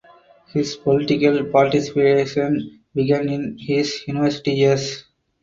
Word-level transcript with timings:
His 0.47 0.77
political 0.77 1.43
participation 1.45 2.79
began 2.95 3.29
in 3.29 3.57
his 3.59 4.01
university 4.07 4.53
years. 4.53 5.03